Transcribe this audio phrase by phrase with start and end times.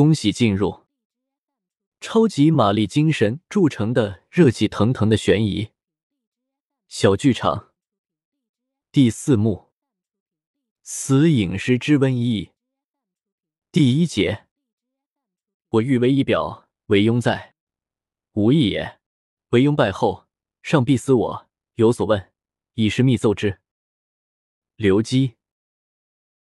[0.00, 0.86] 恭喜进入
[2.00, 5.72] 超级玛丽精神铸成的热气腾腾的悬疑
[6.88, 7.74] 小剧场
[8.90, 9.74] 第四幕：
[10.82, 12.52] 死影师之瘟疫
[13.70, 14.46] 第一节。
[15.68, 17.54] 我欲为一表，为庸在，
[18.32, 19.00] 无益也。
[19.50, 20.26] 为庸败后，
[20.62, 22.32] 上必思我有所问，
[22.72, 23.60] 以是密奏之。
[24.76, 25.36] 刘基，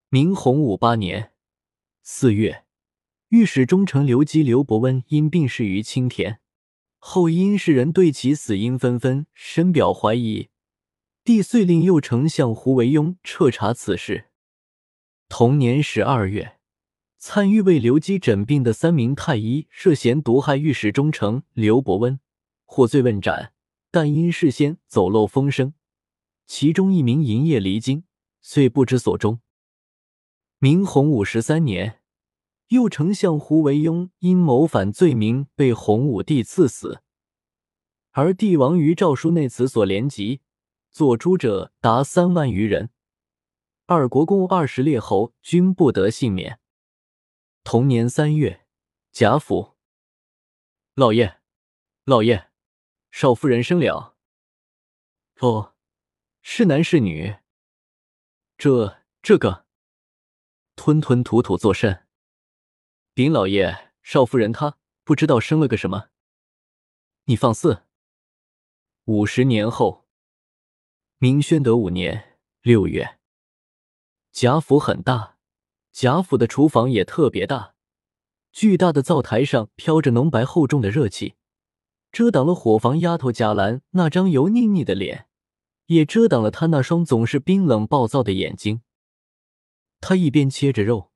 [0.07, 1.33] 明洪武八年
[2.01, 2.65] 四月。
[3.29, 6.39] 御史中丞刘基刘伯温因病逝于青田，
[6.97, 10.49] 后因世人对其死因纷纷，深表怀疑。
[11.23, 14.29] 帝遂令右丞相胡惟庸彻查此事。
[15.27, 16.57] 同年十二月，
[17.19, 22.19] 参与为刘基诊病的三名太医涉嫌毒害御史中丞刘伯温，
[22.65, 23.53] 获罪问斩，
[23.91, 25.75] 但因事先走漏风声，
[26.47, 28.05] 其中一名营业离京，
[28.41, 29.39] 遂不知所终。
[30.57, 31.98] 明洪武十三年。
[32.69, 37.01] 右丞相胡惟庸因谋反罪名被洪武帝赐死，
[38.11, 40.41] 而帝王于诏书内此所连及，
[40.91, 42.91] 作诛者达三万余人，
[43.87, 46.59] 二国共二十列侯均不得幸免。
[47.63, 48.67] 同年三月，
[49.11, 49.75] 贾府，
[50.93, 51.39] 老爷，
[52.05, 52.49] 老爷，
[53.09, 54.15] 少夫人生了。
[55.39, 55.73] 哦，
[56.43, 57.37] 是男是女？
[58.59, 59.65] 这这个，
[60.75, 62.05] 吞吞吐吐作甚？
[63.19, 66.07] 禀老爷，少夫人她不知道生了个什么。
[67.25, 67.83] 你放肆！
[69.03, 70.05] 五十年后，
[71.17, 73.19] 明宣德五年六月，
[74.31, 75.35] 贾府很大，
[75.91, 77.75] 贾府的厨房也特别大。
[78.53, 81.35] 巨大的灶台上飘着浓白厚重的热气，
[82.13, 85.27] 遮挡了伙房丫头贾兰那张油腻腻的脸，
[85.87, 88.81] 也遮挡了她那双总是冰冷暴躁的眼睛。
[89.99, 91.08] 她一边切着肉。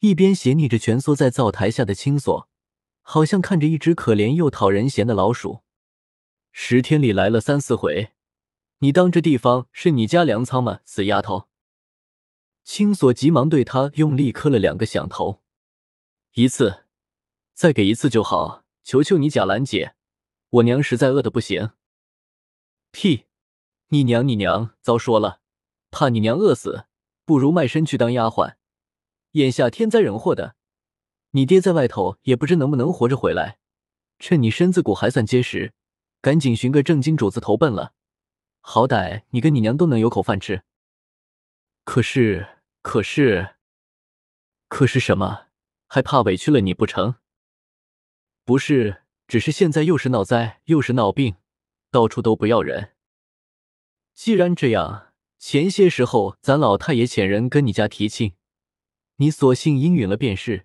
[0.00, 2.48] 一边斜睨着蜷缩在灶台下的青锁，
[3.02, 5.62] 好像看着一只可怜又讨人嫌的老鼠。
[6.52, 8.12] 十天里来了三四回，
[8.78, 10.80] 你当这地方是你家粮仓吗？
[10.86, 11.48] 死丫头！
[12.64, 15.42] 青锁急忙对他用力磕了两个响头，
[16.32, 16.84] 一次，
[17.52, 18.64] 再给一次就好。
[18.82, 19.94] 求求你，贾兰姐，
[20.48, 21.72] 我娘实在饿得不行。
[22.90, 23.26] 屁！
[23.88, 25.40] 你娘你娘，早说了，
[25.90, 26.86] 怕你娘饿死，
[27.26, 28.54] 不如卖身去当丫鬟。
[29.32, 30.56] 眼下天灾人祸的，
[31.30, 33.58] 你爹在外头也不知能不能活着回来。
[34.18, 35.72] 趁你身子骨还算结实，
[36.20, 37.94] 赶紧寻个正经主子投奔了，
[38.60, 40.62] 好歹你跟你娘都能有口饭吃。
[41.84, 43.56] 可是，可是，
[44.68, 45.46] 可是什么？
[45.86, 47.16] 还怕委屈了你不成？
[48.44, 51.36] 不是，只是现在又是闹灾又是闹病，
[51.90, 52.92] 到处都不要人。
[54.12, 58.34] 既然这样，前些时候咱老太爷遣人跟你家提亲。
[59.20, 60.64] 你索性应允了便是，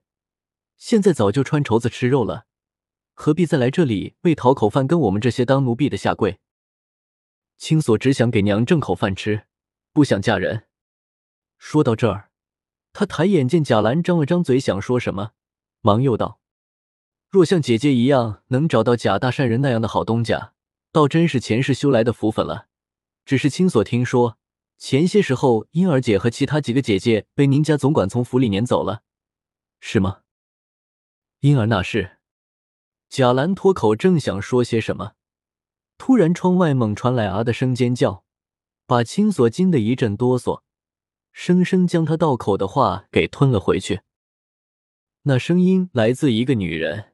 [0.78, 2.46] 现在早就穿绸子吃肉了，
[3.14, 6.40] 何必再来这里为讨口饭，跟我们这些当奴婢的下跪？
[7.58, 9.48] 青锁只想给娘挣口饭吃，
[9.92, 10.68] 不想嫁人。
[11.58, 12.30] 说到这儿，
[12.94, 15.32] 他抬眼见贾兰张了张嘴，想说什么，
[15.82, 16.40] 忙又道
[17.30, 20.54] ：“若像姐姐一样能找到贾大善人那样的好东家，
[20.94, 22.70] 倒真是前世修来的福分了。
[23.26, 24.38] 只是青锁听说。”
[24.78, 29.02] 前些时候，婴儿姐和其他几个姐姐被您家总管从府里撵走了，
[29.80, 30.22] 是吗？
[31.40, 32.18] 婴儿那是，
[33.10, 35.14] 贾兰脱口正想说些什么，
[35.98, 38.26] 突然窗外猛传来啊的声尖叫，
[38.86, 40.62] 把青锁惊得一阵哆嗦，
[41.32, 44.02] 生生将他道口的话给吞了回去。
[45.24, 47.14] 那声音来自一个女人，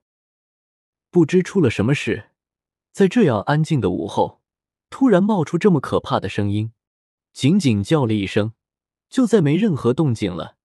[1.10, 2.32] 不知出了什么事，
[2.92, 4.42] 在这样安静的午后，
[4.90, 6.74] 突然冒出这么可怕的声音。
[7.34, 8.54] 仅仅叫了一声，
[9.10, 10.58] 就再没任何动静了，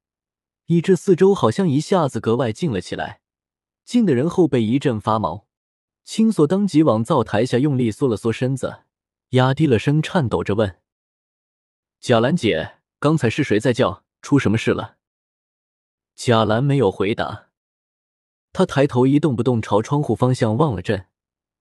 [0.66, 3.20] 以致四周好像一下子格外静了起来，
[3.84, 5.46] 静的人后背一阵发毛。
[6.04, 8.84] 青锁当即往灶台下用力缩了缩身子，
[9.30, 10.80] 压低了声，颤抖着问
[12.00, 14.04] ：“贾兰姐，刚才是谁在叫？
[14.22, 14.98] 出什么事了？”
[16.14, 17.48] 贾兰没有回答，
[18.52, 21.06] 他抬头一动不动朝窗户方向望了阵，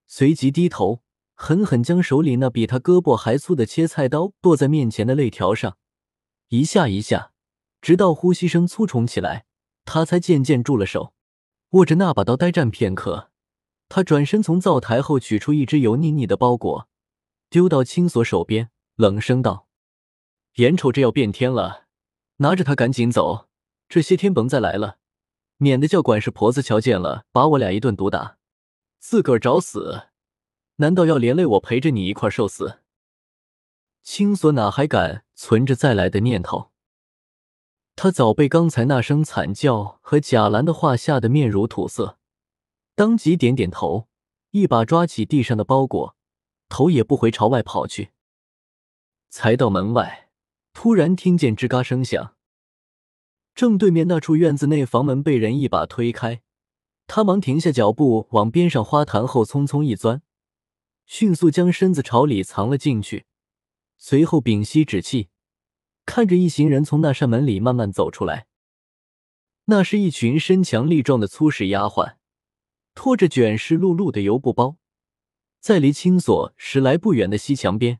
[0.07, 1.04] 随即低头。
[1.35, 5.77] 狠狠将手里那比他胳膊还粗的切菜刀剁在面前的肋条上，
[6.47, 7.33] 一下一下，
[7.81, 9.45] 直到呼吸声粗重起来，
[9.83, 11.13] 他才渐渐住了手，
[11.71, 13.31] 握着那把刀呆站片刻。
[13.89, 16.87] 他转身从灶台后取出一只油腻腻的包裹，
[17.49, 19.67] 丢到青锁手边，冷声道
[20.55, 21.85] ：“眼瞅着要变天了，
[22.37, 23.47] 拿着它赶紧走，
[23.87, 24.97] 这些天甭再来了，
[25.57, 28.37] 免得叫管事婆子瞧见了，把我俩一顿毒打，
[28.99, 30.07] 自个儿找死。”
[30.77, 32.79] 难道要连累我陪着你一块受死？
[34.03, 36.71] 青锁哪还敢存着再来的念头？
[37.95, 42.17] 他早被刚才那声惨叫和贾兰的话吓得面如土色，
[42.93, 44.09] 当即点点头，
[44.51, 46.17] 一把抓起地上的包裹，
[46.67, 48.09] 头也不回朝外跑去。
[49.29, 50.29] 才到门外，
[50.73, 52.35] 突然听见吱嘎声响，
[53.53, 56.41] 正对面那处院子内房门被人一把推开，
[57.07, 60.21] 他忙停下脚步，往边上花坛后匆匆一钻，
[61.05, 63.25] 迅速将身子朝里藏了进去，
[63.97, 65.29] 随后屏息止气。
[66.05, 68.45] 看着一行人从那扇门里慢慢走出来，
[69.65, 72.17] 那是一群身强力壮的粗使丫鬟，
[72.93, 74.77] 拖着卷湿漉漉的油布包，
[75.59, 77.99] 在离青锁十来不远的西墙边，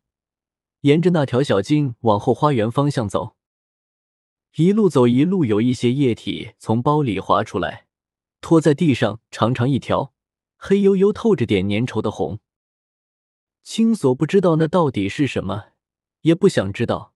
[0.81, 3.35] 沿着那条小径往后花园方向走。
[4.57, 7.87] 一路走一路有一些液体从包里滑出来，
[8.39, 10.13] 拖在地上，长长一条，
[10.57, 12.39] 黑黝黝透着点粘稠的红。
[13.65, 15.69] 青锁不知道那到底是什么，
[16.21, 17.15] 也不想知道。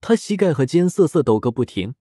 [0.00, 1.96] 他膝盖和肩瑟瑟抖个不停，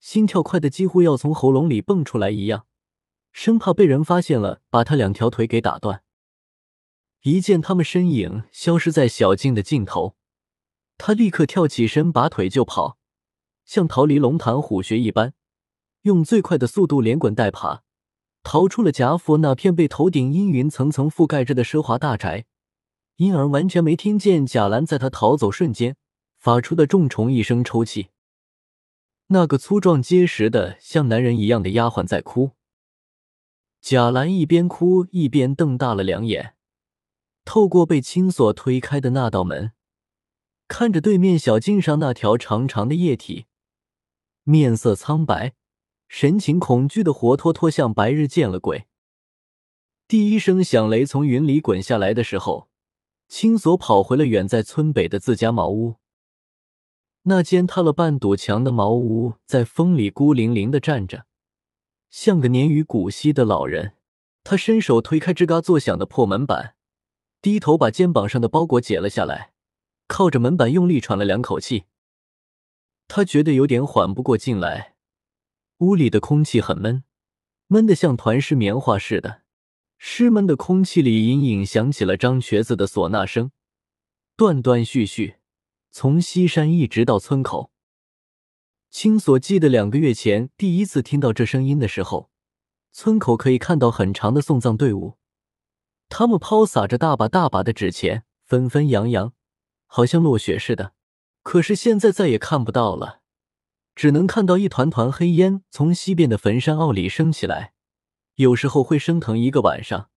[0.00, 2.66] 心跳快的几乎要从喉咙里蹦出来一样，
[3.30, 6.02] 生怕被人发现了，把他两条腿给打断。
[7.22, 10.16] 一见他们身影消失在小径的尽头，
[10.98, 12.98] 他立刻跳起身，拔腿就跑，
[13.64, 15.32] 像逃离龙潭虎穴一般，
[16.02, 17.84] 用最快的速度连滚带爬，
[18.42, 22.46] 逃出了贾府那片被头顶阴云层层覆盖着的奢华大宅，
[23.22, 25.96] 因而完全没听见贾兰在他逃走瞬间。
[26.42, 28.08] 发出的重重一声抽泣。
[29.28, 32.50] 那个粗壮结实的像男人一样的丫鬟在哭。
[33.80, 36.56] 贾兰一边哭一边瞪大了两眼，
[37.44, 39.70] 透过被青锁推开的那道门，
[40.66, 43.46] 看着对面小径上那条长长的液体，
[44.42, 45.54] 面色苍白，
[46.08, 48.86] 神情恐惧的活脱脱像白日见了鬼。
[50.08, 52.68] 第一声响雷从云里滚下来的时候，
[53.32, 55.96] 青锁跑回了远在村北的自家茅屋。
[57.22, 61.24] 那间塌了半堵墙的茅屋，在风里孤零零的站着，
[62.10, 63.94] 像个年逾古稀的老人。
[64.44, 66.74] 他伸手推开吱嘎作响的破门板，
[67.40, 69.54] 低头把肩膀上的包裹解了下来，
[70.06, 71.84] 靠着门板用力喘了两口气。
[73.08, 74.96] 他觉得有点缓不过劲来。
[75.78, 77.02] 屋里的空气很闷，
[77.68, 79.40] 闷得像团湿棉花似的。
[80.04, 83.52] 湿闷的空气里隐隐响起了张瘸子的唢呐声，
[84.36, 85.36] 断断续续。
[85.92, 87.70] 从西山一直到村口，
[88.90, 92.30] 青锁记得两个月前第一次听到这声音的时候，
[92.90, 95.18] 村口可以看到很长的送葬队伍，
[96.08, 99.32] 他们抛洒着大把大把的纸钱，纷纷扬扬，
[99.86, 100.94] 好像落雪似的。
[101.44, 103.20] 可是现在再也看不到了，
[103.94, 107.71] 只能看到一团团黑烟从西边的坟山坳里升起来，
[108.36, 110.10] 有时候会升腾一个晚上，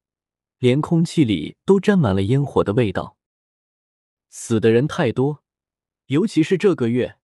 [0.60, 3.18] 连空气里都沾满了烟火的味道。
[4.30, 5.44] 死的人太多。
[6.08, 7.18] 尤其是这个月，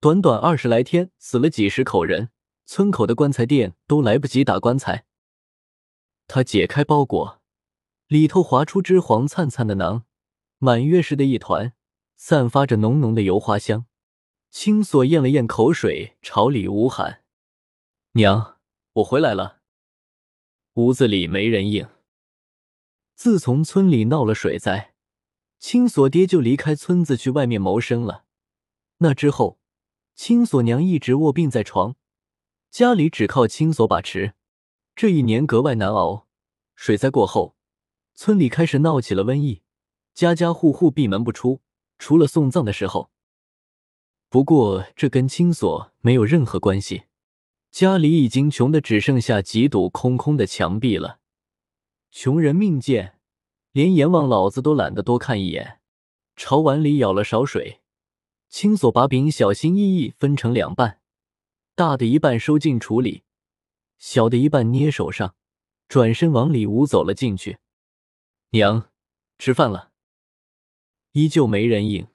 [0.00, 2.30] 短短二十来天，死了几十口人，
[2.64, 5.04] 村口的棺材店都来不及打棺材。
[6.26, 7.42] 他解开包裹，
[8.06, 10.06] 里头滑出只黄灿灿的囊，
[10.56, 11.74] 满月似的一团，
[12.16, 13.84] 散发着浓浓的油花香。
[14.50, 17.22] 青锁咽了咽口水，朝里屋喊
[18.12, 18.58] ：“娘，
[18.94, 19.60] 我回来了。”
[20.74, 21.86] 屋子里没人应。
[23.14, 24.94] 自从村里闹了水灾。
[25.58, 28.24] 青锁爹就离开村子去外面谋生了。
[28.98, 29.60] 那之后，
[30.16, 31.94] 青锁娘一直卧病在床，
[32.68, 34.34] 家里只靠青锁把持。
[34.96, 36.26] 这一年格外难熬。
[36.74, 37.54] 水灾过后，
[38.12, 39.62] 村里开始闹起了瘟疫，
[40.14, 41.60] 家家户户闭门不出，
[41.96, 43.12] 除了送葬的时候。
[44.28, 47.04] 不过这跟青锁没有任何关系，
[47.72, 51.18] 家里已经穷的只剩下几堵空空的墙壁了。
[52.10, 53.18] 穷人命贱。
[53.72, 55.80] 连阎王老子都懒得多看一眼，
[56.36, 57.80] 朝碗里舀了勺水，
[58.50, 61.00] 青锁把饼小心翼翼分成两半，
[61.74, 63.22] 大的一半收进橱里，
[63.96, 65.34] 小的一半捏手上，
[65.88, 67.60] 转身往里屋走了进去。
[68.50, 68.90] 娘，
[69.38, 69.92] 吃饭了。
[71.12, 72.08] 依旧没人应，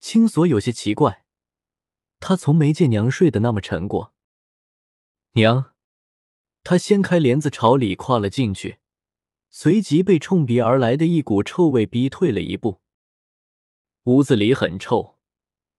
[0.00, 1.26] 青锁有些奇怪，
[2.18, 4.14] 他从没见娘睡得那么沉过。
[5.38, 5.72] 娘，
[6.64, 8.78] 他掀开帘子朝里跨了进去。
[9.50, 12.80] 随即被冲鼻而来的一股臭味逼退了一步。
[14.04, 15.16] 屋子里很臭，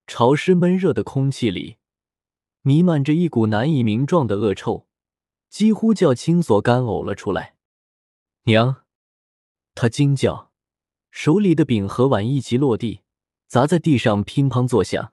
[0.08, 1.75] 潮湿闷热的空气里
[2.62, 4.88] 弥漫着一股难以名状的恶臭，
[5.50, 7.58] 几乎叫青锁干呕了出来。
[8.44, 8.86] 娘，
[9.75, 10.54] 他惊叫，
[11.12, 13.01] 手里的饼和碗一齐落地，
[13.46, 15.12] 砸在地上乒乓作响。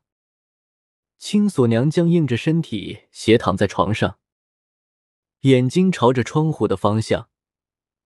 [1.19, 4.21] 青锁娘僵硬着身体斜躺在床上，
[5.47, 7.29] 眼睛朝着窗户的方向。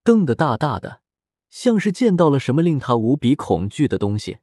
[0.05, 1.01] 瞪得大大的，
[1.49, 4.39] 像是见到了什么令他无比恐惧的东西。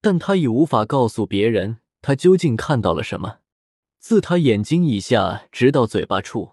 [0.00, 3.40] 但他已无法告诉别人他究竟看到了什么。
[3.98, 6.52] 自他眼睛以下直到嘴巴处，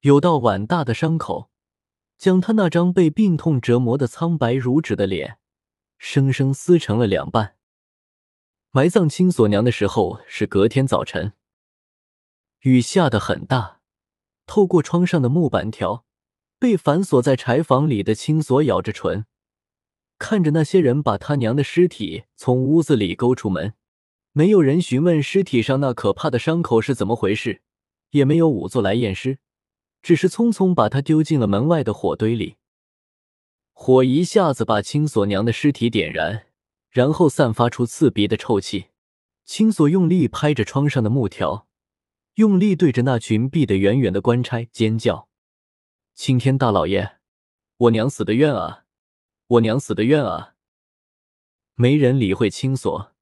[0.00, 1.50] 有道碗大的伤口，
[2.16, 5.38] 将他那张被病痛折磨的苍白如纸的脸，
[5.98, 7.56] 生生撕成了两半。
[8.70, 11.34] 埋葬青锁娘的时候是隔天早晨，
[12.60, 13.81] 雨下得很大，
[14.46, 16.04] 透过窗上的木板条，
[16.58, 19.26] 被反锁在柴房里的青锁咬着唇，
[20.18, 23.74] 看着那些人把他娘的尸体从屋子里勾出门。
[24.32, 27.60] 没有人询问尸体上那可怕的伤口是怎么回事，
[28.10, 29.38] 也没有仵作来验尸，
[30.00, 32.56] 只是匆匆把他丢进了门外的火堆里。
[33.72, 36.46] 火一下子把青锁娘的尸体点燃，
[36.88, 38.86] 然后散发出刺鼻的臭气。
[39.44, 41.66] 青锁用力拍着窗上的木条，
[42.34, 45.28] 用力对着那群避得远远的官差尖叫
[46.14, 47.18] ：“青天大老爷，
[47.76, 48.84] 我娘死的冤啊！
[49.48, 50.54] 我娘死的冤啊！”
[51.76, 53.12] 没人理会青锁。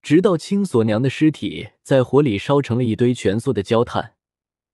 [0.00, 4.16] 直到青锁娘的尸体在火里烧成了一堆蜷缩的焦炭，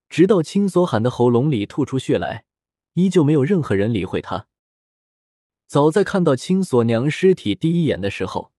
[0.09, 2.47] 直到青锁喊的喉咙里吐出血来，
[2.95, 4.47] 依旧没有任何人理会他。
[5.67, 8.53] 早在看到青锁娘尸体第一眼的时候，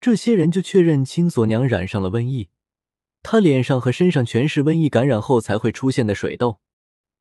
[0.00, 2.48] 这些人就确认青锁娘染上了瘟疫。
[3.22, 6.60] 他脸上和身上全是瘟疫感染后才会出现的水痘。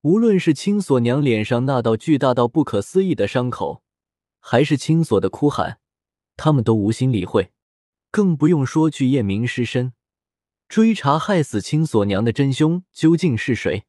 [0.02, 3.84] 无论是青锁娘脸上那道巨大到不可思议的伤口，
[4.40, 5.80] 还是青锁的哭喊，
[6.36, 7.52] 他们都无心理会。
[8.10, 9.94] 更不用说去验明尸身，
[10.68, 13.84] 追查害死青锁娘的真凶究竟是谁。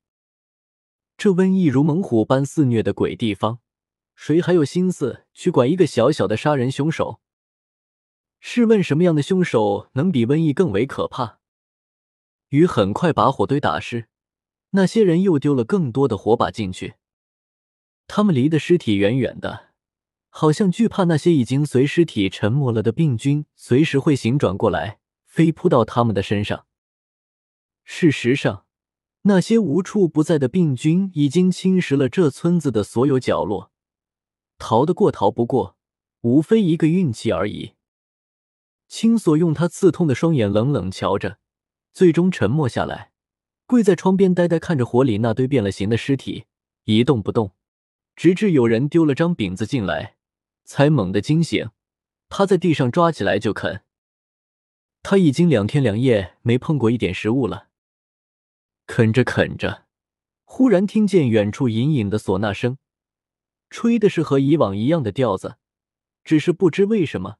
[1.16, 3.60] 这瘟疫如猛虎般肆虐的鬼地方，
[4.14, 7.20] 谁还有心思去管一个小小的杀人凶手？
[8.38, 11.38] 试问什么样的凶手能比瘟疫更为可怕？
[12.52, 14.08] 雨很快把火堆打湿，
[14.70, 16.96] 那些人又丢了更多的火把进去。
[18.06, 19.72] 他们离的尸体远远的。
[20.28, 26.66] 好像惧怕那些已经随尸体沉没了的病菌随时会醒转过来，飞扑到他们的身上。
[27.84, 28.64] 事实上，
[29.22, 33.72] 那些无处不在的病菌已经侵蚀了这村子的所有角落，
[34.56, 35.76] 逃得过逃不过，
[36.22, 37.72] 无非一个运气而已。
[38.88, 41.38] 青锁用他刺痛的双眼冷冷瞧着，
[41.92, 43.12] 最终沉默下来，
[43.66, 46.46] 跪在窗边呆呆看着火里那堆变了形的尸体，
[46.84, 47.52] 一动不动，
[48.16, 50.16] 直至有人丢了张饼子进来。
[50.64, 51.70] 才猛地惊醒，
[52.28, 53.82] 趴在地上抓起来就啃。
[55.02, 57.68] 他已经两天两夜没碰过一点食物了。
[58.86, 59.86] 啃着啃着，
[60.44, 62.78] 忽然听见远处隐隐的唢呐声，
[63.68, 65.56] 吹的是和以往一样的调子，
[66.24, 67.38] 只是不知为什么，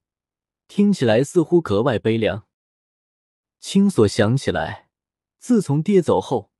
[0.66, 2.46] 听起来似乎格外悲凉。
[3.62, 4.88] 青锁想起来，
[5.38, 6.50] 自从爹走后，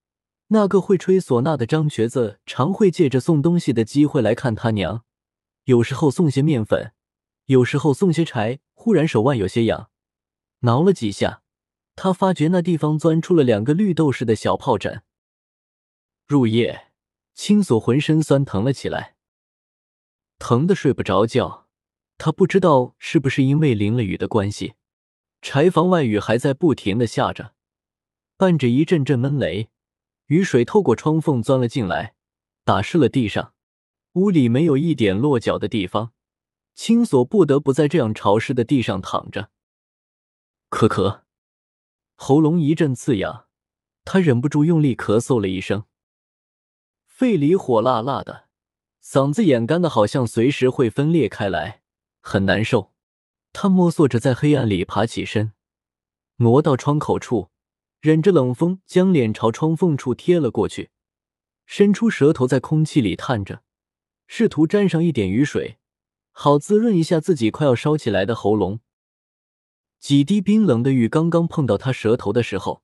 [0.47, 5.05] 那个会吹唢呐的张瘸子常会借着送东西的机会来看他娘。
[5.65, 6.93] 有时候送些面粉，
[7.47, 8.61] 有时候送些柴。
[8.73, 9.91] 忽然手腕有些痒，
[10.61, 11.43] 挠了几下，
[11.95, 15.03] 他发觉那地方钻出了两个绿豆似的小疱疹。
[16.27, 16.93] 入夜，
[17.35, 19.17] 青锁浑身酸疼了起来，
[20.39, 21.69] 疼得睡不着觉。
[22.19, 24.75] 他不知道是不是因为淋了雨的关系，
[25.43, 27.53] 柴房外雨还在不停的下着，
[28.37, 29.69] 伴着一阵阵闷雷，
[30.27, 32.15] 雨水透过窗缝钻了进来，
[32.65, 33.53] 打湿了地上。
[34.13, 36.13] 屋里没有一点落脚的地方，
[36.77, 39.51] 青锁不得不在这样潮湿的地上躺着。
[40.71, 41.23] 咳咳，
[42.15, 43.47] 喉咙一阵刺痒，
[44.05, 45.87] 他忍不住用力咳嗽了一声，
[47.05, 48.45] 肺里火辣辣的，
[49.03, 51.83] 嗓子眼干的，好像随时会分裂开来，
[52.21, 52.92] 很难受。
[53.53, 55.53] 他摸索着在黑暗里爬起身，
[56.37, 57.51] 挪到窗口处，
[58.01, 60.91] 忍着冷风，将脸朝窗缝处贴了过去，
[61.67, 63.63] 伸出舌头在空气里探着。
[64.27, 65.79] 试图沾上一点雨水，
[66.31, 68.81] 好滋润一下自己快要烧起来的喉咙。
[70.01, 72.83] 几滴冰冷的雨刚刚碰到他舌头的时候，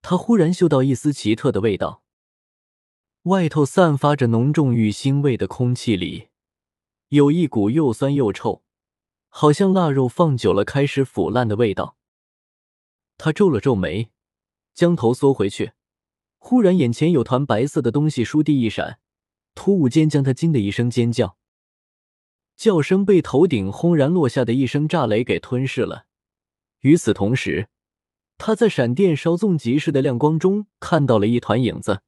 [0.00, 2.02] 他忽然嗅到一丝奇特的味道。
[3.24, 6.28] 外头散发着浓重雨腥味的空气里，
[7.08, 8.61] 有一股又酸又臭，
[9.34, 11.96] 好像腊肉放久了开始腐烂的味道。
[13.16, 14.10] 他皱了皱眉，
[14.74, 15.72] 将头缩回去，
[16.36, 18.98] 忽然眼前有团白色的东西倏地一闪。
[19.54, 21.38] 突兀间，将他惊的一声尖叫，
[22.56, 26.04] 叫声被头顶轰然落下的一声炸雷给吞噬了。
[26.80, 27.68] 与此同时，
[28.36, 32.02] 他在闪电稍纵即逝的亮光中看到了一团影子，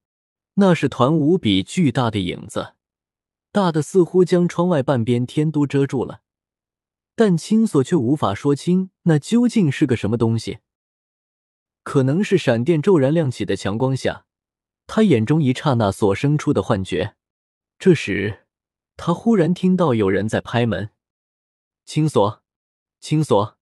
[0.54, 2.74] 那是团无比巨大的影子，
[3.50, 6.20] 大的似乎将窗外半边天都遮住了。
[7.14, 10.58] 但青锁却无法说清那究竟是个什么东西，
[11.82, 14.26] 可能是闪电骤然亮起的强光下，
[14.86, 17.16] 他眼中一刹那所生出的幻觉。
[17.78, 18.46] 这时，
[18.96, 20.90] 他忽然听到有人在拍门。
[21.84, 22.42] 青锁，
[23.00, 23.58] 青锁。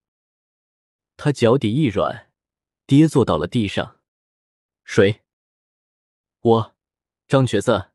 [1.16, 2.30] 他脚底一软，
[2.86, 4.00] 跌坐到了地上。
[4.84, 5.22] 谁？
[6.40, 6.76] 我，
[7.28, 7.90] 张瘸子。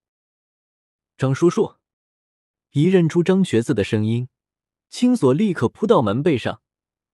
[1.17, 1.75] 张叔叔。
[2.71, 4.29] 一认出张瘸子的声音，
[4.89, 6.61] 青锁立刻扑到门背上，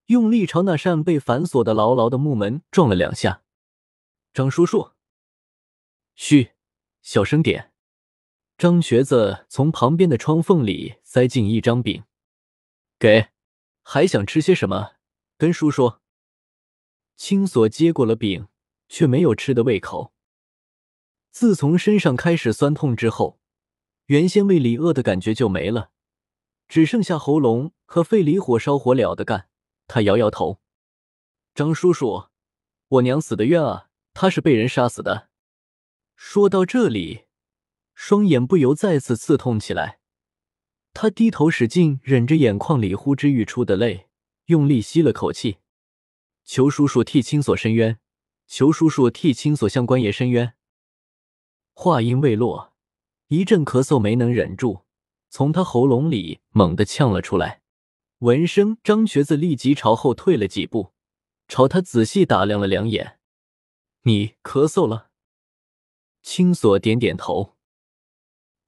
[0.08, 3.44] 用力朝那扇被反锁的牢牢的木门撞了两下。
[4.34, 4.92] 张叔叔。
[6.16, 6.52] 嘘，
[7.02, 7.72] 小声点。
[8.58, 12.04] 张瘸子从旁边的窗缝里塞进一张饼，
[13.00, 13.30] 给。
[13.82, 14.94] 还想吃些什么？
[15.38, 16.02] 跟叔说。
[17.16, 18.48] 青锁接过了饼，
[18.88, 20.14] 却没有吃的胃口。
[21.32, 23.40] 自从身上开始酸痛之后，
[24.06, 25.92] 原先胃里饿的感觉就没了，
[26.68, 29.50] 只剩下喉咙和肺里火烧火燎的干。
[29.88, 30.62] 他摇摇头
[31.54, 32.28] ：“张叔叔，
[32.88, 33.90] 我娘死的冤啊！
[34.14, 35.30] 她是被人杀死的。”
[36.16, 37.26] 说到这里。
[37.96, 40.00] 双眼不由再次刺痛起来，
[40.94, 44.10] 他低头使劲忍着眼眶里呼之欲出的泪，
[44.46, 45.60] 用力吸了口气，
[46.44, 48.00] 求叔叔替青锁伸冤，
[48.48, 50.56] 求叔叔替青锁向官爷伸冤。
[51.74, 52.74] 话音未落，
[53.28, 54.82] 一阵咳嗽没能忍住，
[55.36, 57.64] 从他喉咙里猛地呛了出来。
[58.20, 60.94] 闻声，张瘸子立即朝后退了几步，
[61.48, 63.20] 朝他仔细打量了两眼
[64.06, 65.10] ：“你咳嗽了？”
[66.22, 67.58] 青锁点点头。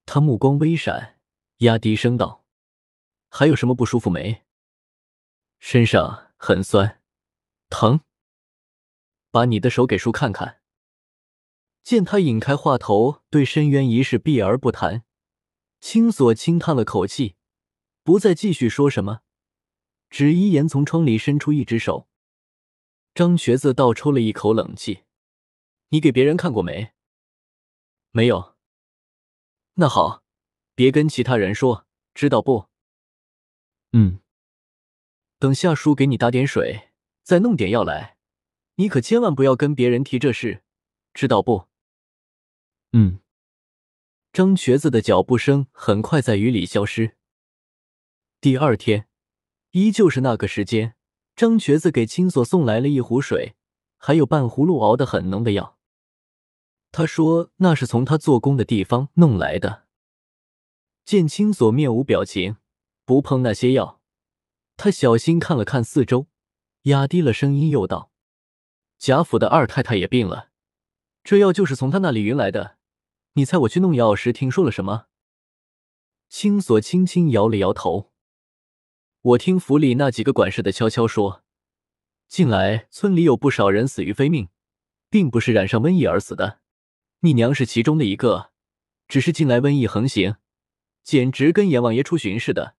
[0.08, 1.20] 他目光微闪，
[1.58, 2.44] 压低声道
[3.30, 4.42] ：“还有什么不舒服没？
[5.60, 7.00] 身上很酸，
[7.70, 8.00] 疼。
[9.30, 10.62] 把你的手给叔看看。”
[11.86, 15.04] 见他引开话头，对深渊一事避而不谈，
[15.88, 17.36] 青锁轻叹了口气，
[18.02, 19.22] 不再继续说什么，
[20.10, 22.10] 只依言从窗里伸出一只手。
[23.14, 25.04] 张瘸子倒抽了一口冷气
[25.90, 26.94] ：“你给别人看过没？
[28.10, 28.56] 没有。”
[29.78, 30.24] 那好，
[30.74, 32.68] 别跟其他人说，知道不？
[33.92, 34.22] 嗯。
[35.38, 36.90] 等夏叔给你打点水，
[37.22, 38.18] 再弄点药来，
[38.78, 40.64] 你可千万不要跟别人提这事，
[41.14, 41.68] 知道不？
[42.94, 43.20] 嗯。
[44.36, 47.16] 张瘸子的脚步声很快在雨里消失。
[48.42, 49.08] 第二天，
[49.72, 50.96] 依旧是那个时间，
[51.38, 53.56] 张瘸子给青锁送来了一壶水，
[53.96, 55.78] 还有半葫芦熬得很浓的药。
[56.92, 59.86] 他说：“那是从他做工的地方弄来的。”
[61.06, 62.58] 见青锁面无表情，
[63.06, 64.02] 不碰那些药，
[64.76, 66.28] 他小心看了看四周，
[66.82, 68.12] 压低了声音又道
[69.00, 70.50] ：“贾府的二太太也病了，
[71.24, 72.76] 这药就是从他那里运来的。
[73.36, 75.06] 你猜我去弄药时听说了什么？”
[76.28, 78.12] 青锁轻轻摇了摇头
[79.22, 81.44] ：“我听府里那几个管事的悄悄说，
[82.28, 84.50] 近来村里有不少人死于非命，
[85.10, 86.60] 并不是染上瘟疫而死的。”
[87.22, 88.52] 你娘是其中的一个，
[89.08, 90.36] 只是近来瘟疫横行，
[91.02, 92.76] 简直跟阎王爷出巡似的，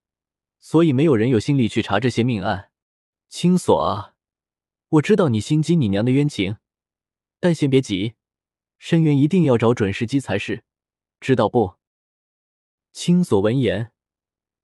[0.60, 2.70] 所以没有人有心力去查这些命案。
[3.28, 4.14] 青锁啊，
[4.90, 6.58] 我知道你心激你娘的冤情，
[7.40, 8.14] 但先别急，
[8.78, 10.64] 深渊一定要找准时机才是，
[11.20, 11.74] 知道不？
[12.92, 13.92] 青锁闻言，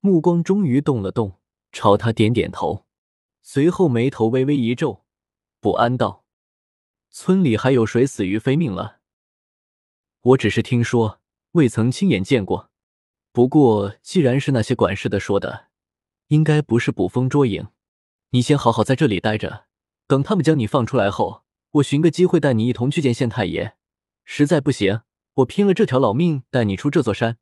[0.00, 1.40] 目光终于动了动，
[1.72, 2.86] 朝他点点头，
[3.42, 5.04] 随后眉头微微一皱，
[5.60, 6.24] 不安道
[7.10, 9.00] ：“村里还有谁死于非命了？”
[10.22, 11.20] 我只是听说，
[11.52, 12.70] 未曾亲眼见过。
[13.32, 15.68] 不过，既然是那些管事的说的，
[16.28, 17.68] 应该不是捕风捉影。
[18.30, 19.66] 你先好好在这里待着，
[20.06, 23.76] 等他们将你放出来后，我寻个机会带你一同去见县太爷。
[24.24, 25.02] 实在不行，
[25.34, 27.38] 我拼了这条老命带你出这座山，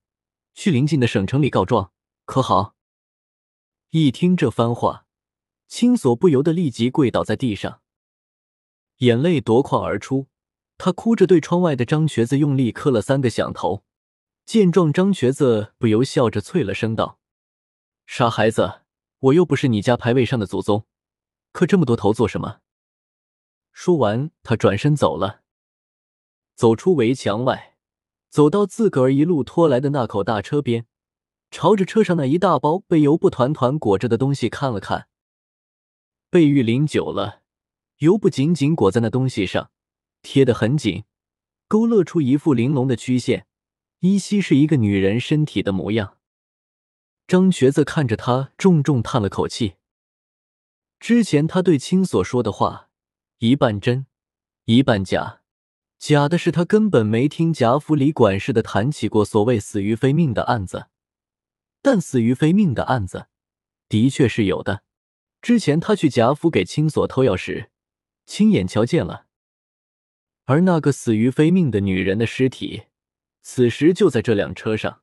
[0.54, 1.92] 去邻近的省城里告状，
[2.24, 2.74] 可好？
[3.90, 5.06] 一听这番话，
[5.66, 7.82] 青锁不由得立即跪倒在地上，
[8.98, 10.28] 眼泪夺眶而出。
[10.78, 13.84] 他哭着对窗外的张瘸子用力磕了三个响头，
[14.46, 17.18] 见状，张瘸子不由笑着啐了声道
[18.06, 18.80] ：“傻孩子，
[19.18, 20.86] 我又不是你家牌位上的祖宗，
[21.52, 22.60] 磕这么多头做什么？”
[23.72, 25.39] 说完，他转身走了。
[26.60, 27.74] 走出围墙外，
[28.28, 30.84] 走到自个儿一路拖来的那口大车边，
[31.50, 35.08] 朝着车上那一大包被油布团团裹着的东西看了看。
[36.28, 37.40] 被玉淋久了，
[38.00, 39.70] 油布紧紧裹在那东西上。
[40.20, 41.04] 贴得很紧，
[41.66, 43.46] 勾勒出一副玲珑的曲线，
[44.00, 46.18] 依稀是一个女人身体的模样。
[47.26, 49.76] 张瘸子看着他，重重叹了口气。
[50.98, 52.90] 之前他对青所说的话，
[53.38, 54.04] 一半真，
[54.66, 55.39] 一半假。
[56.00, 60.86] 假的是他根本没听贾府里管事的谈起过所谓死于非命的案子，
[61.82, 63.26] 但死于非命的案子
[63.86, 64.82] 的确是有的。
[65.42, 67.70] 之前他去贾府给青锁偷药时，
[68.24, 69.26] 亲眼瞧见了。
[70.46, 72.84] 而那个死于非命的女人的尸体，
[73.42, 75.02] 此时就在这辆车上。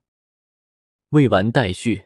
[1.10, 2.05] 未完待续。